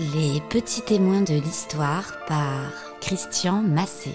[0.00, 4.14] Les petits témoins de l'histoire par Christian Massé.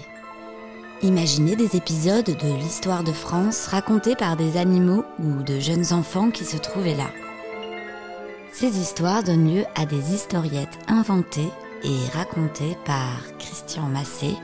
[1.02, 6.30] Imaginez des épisodes de l'histoire de France racontés par des animaux ou de jeunes enfants
[6.30, 7.10] qui se trouvaient là.
[8.50, 11.50] Ces histoires donnent lieu à des historiettes inventées
[11.82, 14.36] et racontées par Christian Massé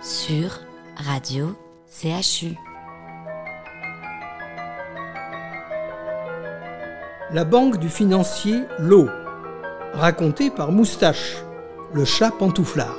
[0.00, 0.58] sur
[0.96, 1.54] Radio
[1.86, 2.56] CHU.
[7.30, 9.06] La banque du financier L'eau
[9.98, 11.38] raconté par Moustache,
[11.92, 12.96] le chat pantouflard.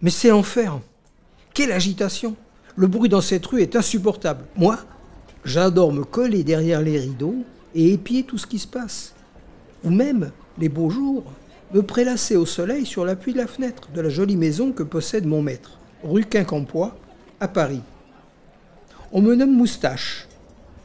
[0.00, 0.78] Mais c'est l'enfer.
[1.52, 2.34] Quelle agitation.
[2.76, 4.44] Le bruit dans cette rue est insupportable.
[4.56, 4.78] Moi,
[5.44, 9.14] j'adore me coller derrière les rideaux et épier tout ce qui se passe.
[9.84, 11.24] Ou même, les beaux jours,
[11.72, 15.26] me prélasser au soleil sur l'appui de la fenêtre de la jolie maison que possède
[15.26, 16.96] mon maître, rue Quincampoix,
[17.40, 17.82] à Paris.
[19.12, 20.28] On me nomme Moustache,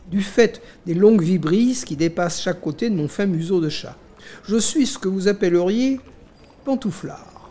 [0.09, 3.95] du fait des longues vibrisses qui dépassent chaque côté de mon fin museau de chat.
[4.43, 5.99] Je suis ce que vous appelleriez
[6.65, 7.49] pantouflard.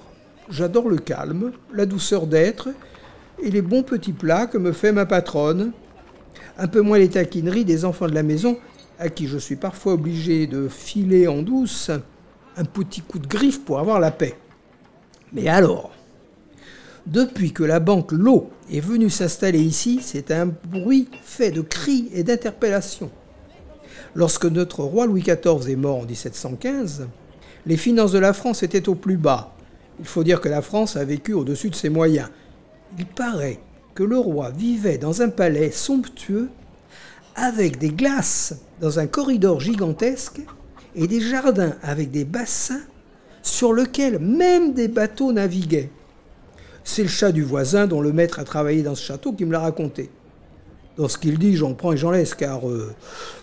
[0.51, 2.69] J'adore le calme, la douceur d'être
[3.43, 5.73] et les bons petits plats que me fait ma patronne.
[6.59, 8.56] Un peu moins les taquineries des enfants de la maison
[8.99, 11.91] à qui je suis parfois obligé de filer en douce
[12.59, 14.37] un petit coup de griffe pour avoir la paix.
[15.33, 15.91] Mais alors,
[17.06, 22.11] depuis que la banque L'eau est venue s'installer ici, c'est un bruit fait de cris
[22.12, 23.11] et d'interpellations.
[24.15, 27.09] Lorsque notre roi Louis XIV est mort en 1715,
[27.67, 29.55] les finances de la France étaient au plus bas.
[30.00, 32.28] Il faut dire que la France a vécu au-dessus de ses moyens.
[32.98, 33.61] Il paraît
[33.95, 36.48] que le roi vivait dans un palais somptueux
[37.34, 40.41] avec des glaces dans un corridor gigantesque
[40.94, 42.83] et des jardins avec des bassins
[43.42, 45.91] sur lesquels même des bateaux naviguaient.
[46.84, 49.53] C'est le chat du voisin dont le maître a travaillé dans ce château qui me
[49.53, 50.11] l'a raconté.
[50.97, 52.93] Dans ce qu'il dit, j'en prends et j'en laisse, car euh,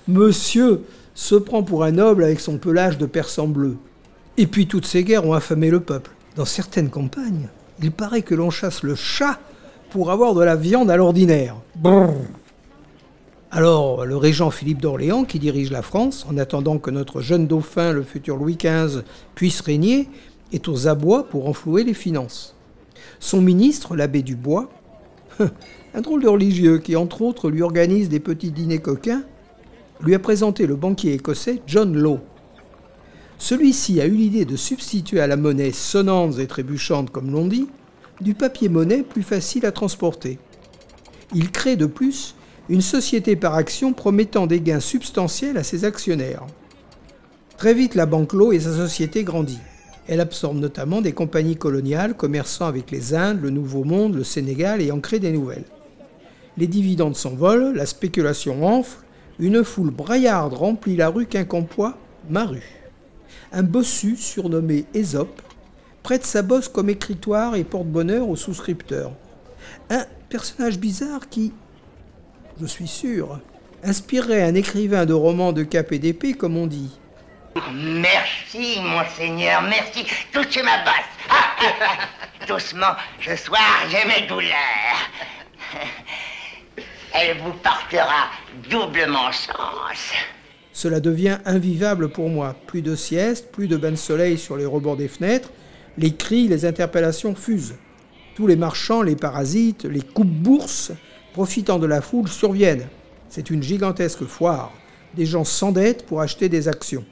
[0.08, 0.82] monsieur
[1.14, 3.78] se prend pour un noble avec son pelage de persan bleu.
[4.38, 6.12] Et puis toutes ces guerres ont affamé le peuple.
[6.36, 7.48] Dans certaines campagnes,
[7.82, 9.40] il paraît que l'on chasse le chat
[9.90, 11.56] pour avoir de la viande à l'ordinaire.
[13.56, 17.94] Alors, le régent Philippe d'Orléans, qui dirige la France, en attendant que notre jeune dauphin,
[17.94, 20.10] le futur Louis XV, puisse régner,
[20.52, 22.54] est aux abois pour enflouer les finances.
[23.22, 24.70] Son ministre, l'abbé Dubois,
[25.40, 29.24] un drôle de religieux qui, entre autres, lui organise des petits dîners coquins,
[30.02, 32.20] lui a présenté le banquier écossais John Law.
[33.38, 37.70] Celui-ci a eu l'idée de substituer à la monnaie sonnante et trébuchante, comme l'on dit,
[38.20, 40.40] du papier-monnaie plus facile à transporter.
[41.34, 42.36] Il crée de plus
[42.70, 46.46] une société par action promettant des gains substantiels à ses actionnaires.
[47.58, 49.60] Très vite, la banque L'eau et sa société grandit.
[50.08, 54.82] Elle absorbe notamment des compagnies coloniales commerçant avec les Indes, le Nouveau Monde, le Sénégal
[54.82, 55.66] et en crée des nouvelles.
[56.58, 59.00] Les dividendes s'envolent, la spéculation enfle,
[59.40, 61.98] une foule braillarde remplit la rue Quincampoix,
[62.30, 62.64] ma rue.
[63.52, 65.42] Un bossu surnommé Ésope
[66.04, 69.12] prête sa bosse comme écritoire et porte-bonheur aux souscripteurs.
[69.90, 71.52] Un personnage bizarre qui,
[72.60, 73.40] je suis sûr,
[73.84, 76.92] inspirerait un écrivain de romans de cap et d'épée, comme on dit.
[77.74, 80.06] Merci, monseigneur, merci.
[80.32, 82.48] Touchez ma basse.
[82.48, 84.56] Doucement, ce soir, j'ai mes douleurs.
[87.14, 88.30] Elle vous portera
[88.70, 90.12] doublement chance.
[90.74, 92.56] Cela devient invivable pour moi.
[92.68, 95.52] Plus de sieste, plus de bains de soleil sur les rebords des fenêtres.
[95.98, 97.76] Les cris, les interpellations fusent.
[98.36, 100.92] Tous les marchands, les parasites, les coupes-bourses
[101.36, 102.88] profitant de la foule, surviennent.
[103.28, 104.72] C'est une gigantesque foire.
[105.18, 107.04] Des gens s'endettent pour acheter des actions.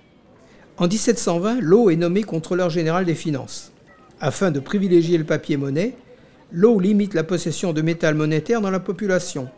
[0.77, 3.73] En 1720, Lowe est nommé contrôleur général des finances.
[4.21, 5.97] Afin de privilégier le papier-monnaie,
[6.53, 9.49] Lowe limite la possession de métal monétaire dans la population.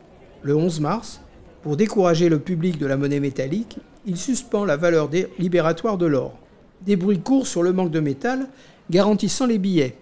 [0.42, 1.22] Le 11 mars,
[1.62, 3.78] pour décourager le public de la monnaie métallique,
[4.08, 6.40] il suspend la valeur libératoire de l'or.
[6.82, 8.48] Des bruits courent sur le manque de métal,
[8.90, 9.96] garantissant les billets.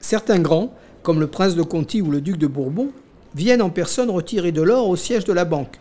[0.00, 2.92] Certains grands, comme le prince de Conti ou le duc de Bourbon,
[3.36, 5.78] viennent en personne retirer de l'or au siège de la banque.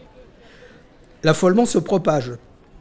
[1.24, 2.34] L'affolement se propage.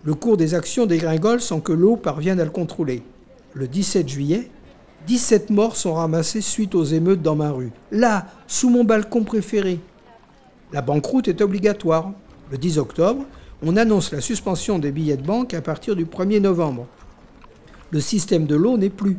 [0.03, 3.03] Le cours des actions dégringole sans que l'eau parvienne à le contrôler.
[3.55, 4.51] Le 17 juillet,
[5.07, 7.71] 17 morts sont ramassés suite aux émeutes dans ma rue.
[7.93, 9.79] Là, sous mon balcon préféré.
[10.73, 12.11] La banqueroute est obligatoire.
[12.51, 13.25] Le 10 octobre,
[13.63, 16.89] on annonce la suspension des billets de banque à partir du 1er novembre.
[17.93, 19.19] Le système de l'eau n'est plus.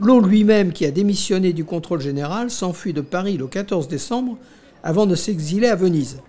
[0.00, 4.38] L'eau lui-même, qui a démissionné du contrôle général, s'enfuit de Paris le 14 décembre
[4.86, 6.20] avant de s'exiler à Venise.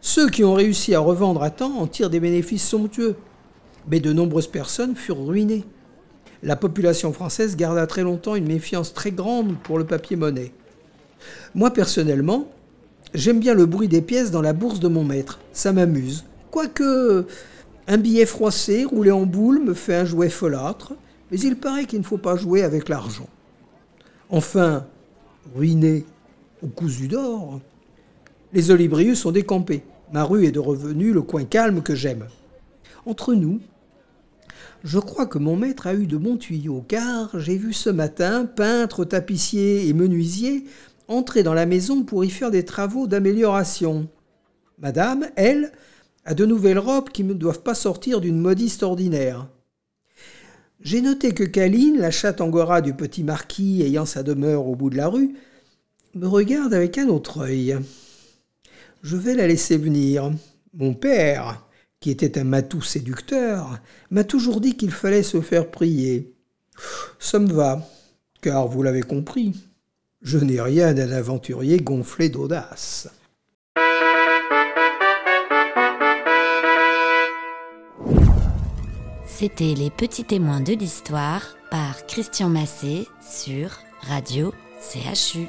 [0.00, 3.16] Ceux qui ont réussi à revendre à temps en tirent des bénéfices somptueux,
[3.86, 5.64] mais de nombreuses personnes furent ruinées.
[6.42, 10.52] la population française garda très longtemps une méfiance très grande pour le papier-monnaie.
[11.54, 12.48] Moi, personnellement,
[13.12, 15.38] j'aime bien le bruit des pièces dans la bourse de mon maître.
[15.52, 16.24] Ça m'amuse.
[16.50, 17.26] Quoique,
[17.88, 20.94] un billet froissé roulé en boule me fait un jouet folâtre,
[21.30, 23.28] mais il paraît qu'il ne faut pas jouer avec l'argent.
[24.30, 24.86] Enfin,
[25.54, 26.06] ruiné
[26.62, 27.60] ou cousu d'or,
[28.52, 29.82] les olibrius sont décampés.
[30.12, 32.26] Ma rue est de revenu le coin calme que j'aime.
[33.06, 33.60] Entre nous,
[34.84, 38.44] je crois que mon maître a eu de bons tuyaux, car j'ai vu ce matin
[38.44, 40.64] peintre, tapissier et menuisier
[41.08, 44.08] entrer dans la maison pour y faire des travaux d'amélioration.
[44.78, 45.72] Madame, elle,
[46.24, 49.48] a de nouvelles robes qui ne doivent pas sortir d'une modiste ordinaire.
[50.80, 54.90] J'ai noté que Caline, la chatte angora du petit marquis ayant sa demeure au bout
[54.90, 55.34] de la rue,
[56.14, 57.78] me regarde avec un autre œil.
[59.02, 60.30] Je vais la laisser venir.
[60.74, 61.66] Mon père,
[62.00, 63.78] qui était un matou séducteur,
[64.10, 66.34] m'a toujours dit qu'il fallait se faire prier.
[67.18, 67.88] Ça me va,
[68.40, 69.54] car vous l'avez compris,
[70.22, 73.08] je n'ai rien d'un aventurier gonflé d'audace.
[79.26, 83.70] C'était Les Petits Témoins de l'Histoire par Christian Massé sur
[84.02, 85.48] Radio CHU.